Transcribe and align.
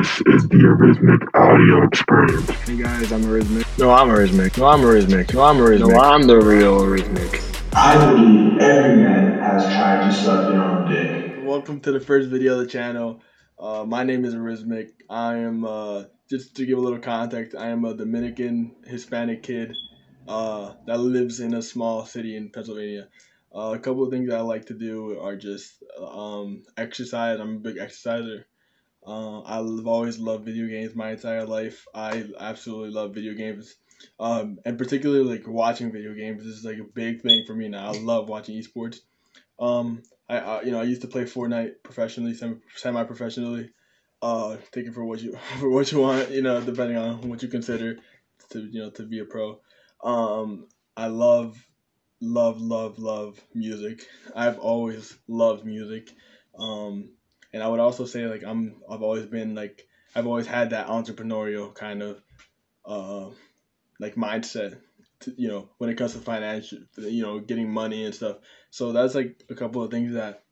This 0.00 0.22
is 0.28 0.48
the 0.48 0.64
Arismic 0.64 1.20
audio 1.34 1.84
experience. 1.84 2.48
Hey 2.48 2.78
guys, 2.78 3.12
I'm 3.12 3.30
Arismic. 3.30 3.66
No, 3.76 3.90
I'm 3.90 4.10
Arismic. 4.10 4.56
No, 4.56 4.64
I'm 4.64 4.82
Arismic. 4.82 5.34
No, 5.34 5.42
I'm 5.42 5.60
Arismic. 5.60 5.90
No, 5.90 6.00
I'm 6.00 6.22
the 6.22 6.38
real 6.38 6.82
Arismic. 6.82 7.42
I 7.74 7.98
believe 7.98 8.58
every 8.60 8.96
man 8.96 9.38
has 9.40 9.62
tried 9.64 10.08
to 10.08 10.16
suck 10.16 10.50
their 10.50 10.62
own 10.62 10.90
dick. 10.90 11.44
Welcome 11.44 11.80
to 11.80 11.92
the 11.92 12.00
first 12.00 12.30
video 12.30 12.54
of 12.54 12.60
the 12.60 12.66
channel. 12.66 13.20
Uh, 13.58 13.84
my 13.84 14.02
name 14.02 14.24
is 14.24 14.34
Arismic. 14.34 14.88
I 15.10 15.36
am, 15.36 15.66
uh, 15.66 16.04
just 16.30 16.56
to 16.56 16.64
give 16.64 16.78
a 16.78 16.80
little 16.80 17.00
context, 17.00 17.54
I 17.54 17.68
am 17.68 17.84
a 17.84 17.92
Dominican 17.94 18.76
Hispanic 18.86 19.42
kid 19.42 19.76
uh, 20.26 20.76
that 20.86 20.98
lives 20.98 21.40
in 21.40 21.52
a 21.52 21.60
small 21.60 22.06
city 22.06 22.38
in 22.38 22.48
Pennsylvania. 22.48 23.08
Uh, 23.54 23.74
a 23.74 23.78
couple 23.78 24.04
of 24.04 24.10
things 24.10 24.30
that 24.30 24.38
I 24.38 24.42
like 24.42 24.64
to 24.66 24.74
do 24.74 25.20
are 25.20 25.36
just 25.36 25.74
um, 26.02 26.62
exercise. 26.78 27.38
I'm 27.38 27.56
a 27.56 27.60
big 27.60 27.76
exerciser. 27.76 28.46
Uh, 29.06 29.40
I've 29.42 29.86
always 29.86 30.18
loved 30.18 30.44
video 30.44 30.66
games 30.66 30.94
my 30.94 31.12
entire 31.12 31.46
life. 31.46 31.86
I 31.94 32.24
absolutely 32.38 32.90
love 32.90 33.14
video 33.14 33.34
games, 33.34 33.76
um, 34.18 34.58
and 34.64 34.76
particularly 34.76 35.24
like 35.24 35.48
watching 35.48 35.90
video 35.90 36.14
games. 36.14 36.44
Is 36.44 36.64
like 36.64 36.78
a 36.78 36.84
big 36.84 37.22
thing 37.22 37.44
for 37.46 37.54
me 37.54 37.68
now. 37.68 37.92
I 37.92 37.98
love 37.98 38.28
watching 38.28 38.60
esports. 38.60 38.98
Um, 39.58 40.02
I, 40.28 40.38
I 40.38 40.62
you 40.62 40.70
know 40.72 40.80
I 40.80 40.84
used 40.84 41.02
to 41.02 41.08
play 41.08 41.24
Fortnite 41.24 41.82
professionally, 41.82 42.34
semi 42.76 43.04
professionally. 43.04 43.70
Uh, 44.22 44.58
take 44.70 44.86
it 44.86 44.92
for 44.92 45.04
what 45.04 45.20
you 45.22 45.38
for 45.58 45.70
what 45.70 45.90
you 45.90 46.00
want. 46.00 46.30
You 46.30 46.42
know, 46.42 46.60
depending 46.60 46.98
on 46.98 47.28
what 47.28 47.42
you 47.42 47.48
consider 47.48 47.96
to 48.50 48.60
you 48.60 48.82
know 48.82 48.90
to 48.90 49.04
be 49.04 49.20
a 49.20 49.24
pro. 49.24 49.60
Um, 50.04 50.66
I 50.96 51.06
love 51.06 51.56
love 52.20 52.60
love 52.60 52.98
love 52.98 53.40
music. 53.54 54.06
I've 54.36 54.58
always 54.58 55.16
loved 55.26 55.64
music. 55.64 56.12
Um, 56.58 57.10
and 57.52 57.62
I 57.62 57.68
would 57.68 57.80
also 57.80 58.04
say 58.04 58.26
like 58.26 58.44
I'm 58.44 58.82
I've 58.88 59.02
always 59.02 59.26
been 59.26 59.54
like 59.54 59.86
I've 60.14 60.26
always 60.26 60.46
had 60.46 60.70
that 60.70 60.88
entrepreneurial 60.88 61.74
kind 61.74 62.02
of 62.02 62.22
uh 62.84 63.30
like 63.98 64.14
mindset 64.14 64.78
to, 65.20 65.34
you 65.36 65.48
know 65.48 65.68
when 65.78 65.90
it 65.90 65.96
comes 65.96 66.12
to 66.12 66.18
financial 66.18 66.78
you 66.96 67.22
know 67.22 67.40
getting 67.40 67.70
money 67.70 68.04
and 68.04 68.14
stuff. 68.14 68.38
So 68.70 68.92
that's 68.92 69.14
like 69.14 69.44
a 69.50 69.54
couple 69.54 69.82
of 69.82 69.90
things 69.90 70.14
that 70.14 70.42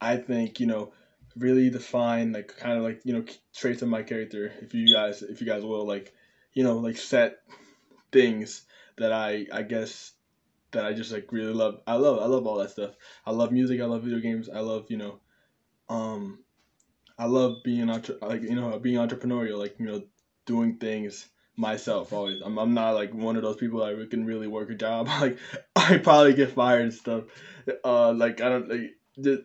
I 0.00 0.16
think 0.16 0.60
you 0.60 0.66
know 0.66 0.92
really 1.36 1.70
define 1.70 2.32
like 2.32 2.56
kind 2.56 2.78
of 2.78 2.84
like 2.84 3.00
you 3.04 3.14
know 3.14 3.24
traits 3.54 3.82
of 3.82 3.88
my 3.88 4.02
character 4.02 4.52
if 4.60 4.74
you 4.74 4.92
guys 4.92 5.22
if 5.22 5.40
you 5.40 5.46
guys 5.46 5.62
will 5.62 5.86
like 5.86 6.12
you 6.52 6.64
know 6.64 6.78
like 6.78 6.96
set 6.96 7.38
things 8.10 8.62
that 8.96 9.12
I 9.12 9.46
I 9.52 9.62
guess 9.62 10.12
that 10.72 10.84
I 10.84 10.92
just 10.92 11.12
like 11.12 11.32
really 11.32 11.52
love. 11.52 11.80
I 11.86 11.94
love 11.94 12.18
I 12.20 12.26
love 12.26 12.46
all 12.46 12.58
that 12.58 12.70
stuff. 12.70 12.94
I 13.24 13.30
love 13.30 13.52
music. 13.52 13.80
I 13.80 13.86
love 13.86 14.02
video 14.02 14.20
games. 14.20 14.48
I 14.48 14.60
love 14.60 14.86
you 14.90 14.96
know 14.96 15.20
um, 15.88 16.38
I 17.18 17.26
love 17.26 17.58
being 17.64 17.90
entre- 17.90 18.18
like 18.22 18.42
you 18.42 18.54
know 18.54 18.78
being 18.78 18.96
entrepreneurial, 18.96 19.58
like 19.58 19.78
you 19.78 19.86
know 19.86 20.02
doing 20.46 20.76
things 20.76 21.28
myself 21.56 22.12
always. 22.12 22.40
I'm 22.42 22.58
I'm 22.58 22.74
not 22.74 22.94
like 22.94 23.12
one 23.12 23.36
of 23.36 23.42
those 23.42 23.56
people 23.56 23.80
that 23.80 24.10
can 24.10 24.24
really 24.24 24.46
work 24.46 24.70
a 24.70 24.74
job. 24.74 25.08
like 25.20 25.38
I 25.76 25.98
probably 25.98 26.34
get 26.34 26.52
fired 26.52 26.82
and 26.82 26.94
stuff. 26.94 27.24
Uh, 27.84 28.12
like 28.12 28.40
I 28.40 28.48
don't 28.48 28.68
like. 28.68 28.94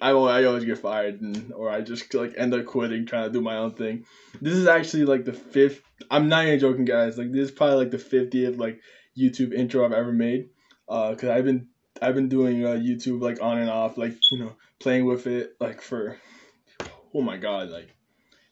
I, 0.01 0.11
I 0.11 0.43
always 0.43 0.65
get 0.65 0.77
fired 0.77 1.19
and 1.21 1.51
or 1.51 1.67
I 1.67 1.81
just 1.81 2.13
like 2.13 2.35
end 2.37 2.53
up 2.53 2.63
quitting 2.65 3.07
trying 3.07 3.27
to 3.27 3.33
do 3.33 3.41
my 3.41 3.57
own 3.57 3.71
thing. 3.71 4.05
This 4.39 4.53
is 4.53 4.67
actually 4.67 5.05
like 5.05 5.25
the 5.25 5.33
fifth. 5.33 5.81
I'm 6.11 6.29
not 6.29 6.45
even 6.45 6.59
joking, 6.59 6.85
guys. 6.85 7.17
Like 7.17 7.31
this 7.31 7.49
is 7.49 7.51
probably 7.51 7.77
like 7.77 7.89
the 7.89 7.97
fiftieth 7.97 8.57
like 8.57 8.79
YouTube 9.17 9.51
intro 9.51 9.83
I've 9.83 9.91
ever 9.91 10.13
made. 10.13 10.49
Uh, 10.87 11.15
cause 11.15 11.29
I've 11.29 11.45
been 11.45 11.69
I've 11.99 12.13
been 12.13 12.29
doing 12.29 12.63
uh, 12.63 12.73
YouTube 12.73 13.19
like 13.19 13.41
on 13.41 13.57
and 13.57 13.69
off, 13.69 13.97
like 13.97 14.13
you 14.31 14.39
know 14.39 14.55
playing 14.79 15.05
with 15.05 15.25
it 15.25 15.55
like 15.59 15.81
for 15.81 16.17
oh 17.13 17.21
my 17.21 17.37
god, 17.37 17.69
like 17.69 17.89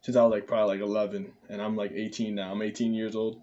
since 0.02 0.18
I 0.18 0.24
was 0.24 0.32
like 0.32 0.48
probably 0.48 0.78
like 0.78 0.86
11, 0.86 1.32
and 1.50 1.62
I'm 1.62 1.76
like 1.76 1.92
18 1.92 2.36
now. 2.36 2.52
I'm 2.52 2.62
18 2.62 2.94
years 2.94 3.16
old. 3.16 3.42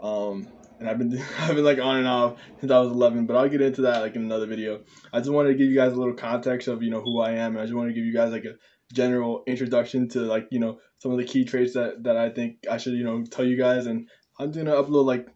Um, 0.00 0.48
and 0.78 0.88
I've 0.88 0.98
been 0.98 1.22
I've 1.38 1.54
been 1.54 1.64
like 1.64 1.78
on 1.78 1.98
and 1.98 2.08
off 2.08 2.38
since 2.58 2.72
I 2.72 2.78
was 2.78 2.90
11, 2.90 3.26
but 3.26 3.36
I'll 3.36 3.48
get 3.48 3.60
into 3.60 3.82
that 3.82 4.00
like 4.00 4.16
in 4.16 4.22
another 4.22 4.46
video. 4.46 4.80
I 5.12 5.18
just 5.20 5.30
wanted 5.30 5.50
to 5.50 5.54
give 5.54 5.68
you 5.68 5.76
guys 5.76 5.92
a 5.92 5.96
little 5.96 6.14
context 6.14 6.68
of 6.68 6.82
you 6.82 6.90
know 6.90 7.00
who 7.00 7.20
I 7.20 7.32
am, 7.32 7.52
and 7.52 7.60
I 7.60 7.64
just 7.64 7.74
want 7.74 7.88
to 7.88 7.94
give 7.94 8.04
you 8.04 8.14
guys 8.14 8.32
like 8.32 8.44
a 8.44 8.54
general 8.92 9.44
introduction 9.46 10.08
to 10.08 10.20
like 10.20 10.48
you 10.50 10.58
know 10.58 10.78
some 10.98 11.12
of 11.12 11.18
the 11.18 11.24
key 11.24 11.44
traits 11.44 11.74
that 11.74 12.02
that 12.04 12.16
I 12.16 12.30
think 12.30 12.66
I 12.68 12.78
should 12.78 12.94
you 12.94 13.04
know 13.04 13.24
tell 13.24 13.44
you 13.44 13.56
guys, 13.56 13.86
and 13.86 14.08
I'm 14.38 14.52
gonna 14.52 14.72
upload 14.72 15.04
like 15.04 15.28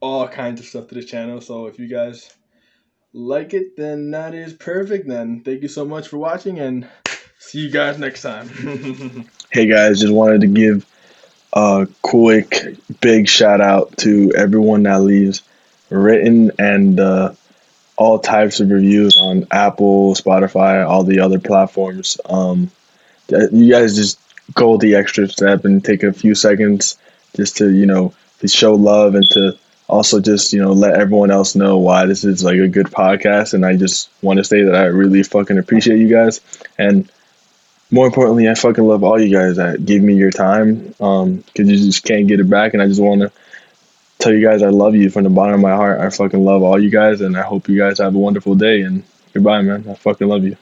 all 0.00 0.26
kinds 0.28 0.60
of 0.60 0.66
stuff 0.66 0.88
to 0.88 0.94
this 0.94 1.06
channel. 1.06 1.40
So 1.40 1.66
if 1.66 1.78
you 1.78 1.88
guys 1.88 2.30
like 3.12 3.54
it, 3.54 3.76
then 3.76 4.10
that 4.12 4.34
is 4.34 4.52
perfect. 4.54 5.08
Then 5.08 5.42
thank 5.44 5.62
you 5.62 5.68
so 5.68 5.84
much 5.84 6.08
for 6.08 6.18
watching 6.18 6.58
and. 6.58 6.88
See 7.38 7.60
you 7.60 7.70
guys 7.70 7.98
next 7.98 8.22
time. 8.22 8.48
hey 9.50 9.66
guys, 9.66 10.00
just 10.00 10.12
wanted 10.12 10.40
to 10.40 10.46
give 10.46 10.86
a 11.52 11.86
quick 12.02 12.76
big 13.00 13.28
shout 13.28 13.60
out 13.60 13.96
to 13.98 14.32
everyone 14.36 14.82
that 14.84 15.02
leaves 15.02 15.42
written 15.90 16.50
and 16.58 16.98
uh, 16.98 17.32
all 17.96 18.18
types 18.18 18.60
of 18.60 18.70
reviews 18.70 19.16
on 19.16 19.46
Apple, 19.50 20.14
Spotify, 20.14 20.86
all 20.86 21.04
the 21.04 21.20
other 21.20 21.38
platforms. 21.38 22.18
Um, 22.24 22.70
you 23.28 23.70
guys 23.70 23.96
just 23.96 24.18
go 24.54 24.76
the 24.76 24.94
extra 24.94 25.28
step 25.28 25.64
and 25.64 25.84
take 25.84 26.02
a 26.02 26.12
few 26.12 26.34
seconds 26.34 26.98
just 27.34 27.56
to 27.58 27.70
you 27.70 27.86
know 27.86 28.14
to 28.40 28.48
show 28.48 28.74
love 28.74 29.14
and 29.14 29.28
to 29.30 29.58
also 29.88 30.20
just 30.20 30.52
you 30.52 30.62
know 30.62 30.72
let 30.72 30.94
everyone 30.94 31.30
else 31.30 31.54
know 31.54 31.78
why 31.78 32.06
this 32.06 32.24
is 32.24 32.44
like 32.44 32.58
a 32.58 32.68
good 32.68 32.86
podcast 32.86 33.54
and 33.54 33.66
i 33.66 33.76
just 33.76 34.08
want 34.22 34.38
to 34.38 34.44
say 34.44 34.62
that 34.62 34.74
i 34.74 34.84
really 34.84 35.22
fucking 35.22 35.58
appreciate 35.58 35.98
you 35.98 36.08
guys 36.08 36.40
and 36.78 37.10
more 37.90 38.06
importantly, 38.06 38.48
I 38.48 38.54
fucking 38.54 38.84
love 38.84 39.04
all 39.04 39.20
you 39.20 39.32
guys 39.32 39.56
that 39.56 39.84
give 39.84 40.02
me 40.02 40.14
your 40.14 40.30
time 40.30 40.94
um, 41.00 41.36
because 41.36 41.68
you 41.68 41.76
just 41.76 42.04
can't 42.04 42.26
get 42.26 42.40
it 42.40 42.50
back. 42.50 42.74
And 42.74 42.82
I 42.82 42.86
just 42.88 43.00
want 43.00 43.20
to 43.20 43.32
tell 44.18 44.32
you 44.32 44.46
guys 44.46 44.62
I 44.62 44.68
love 44.68 44.94
you 44.94 45.10
from 45.10 45.24
the 45.24 45.30
bottom 45.30 45.54
of 45.54 45.60
my 45.60 45.74
heart. 45.74 46.00
I 46.00 46.10
fucking 46.10 46.44
love 46.44 46.62
all 46.62 46.80
you 46.80 46.90
guys, 46.90 47.20
and 47.20 47.36
I 47.36 47.42
hope 47.42 47.68
you 47.68 47.78
guys 47.78 47.98
have 47.98 48.14
a 48.14 48.18
wonderful 48.18 48.54
day. 48.54 48.82
And 48.82 49.04
goodbye, 49.32 49.62
man. 49.62 49.86
I 49.88 49.94
fucking 49.94 50.26
love 50.26 50.44
you. 50.44 50.56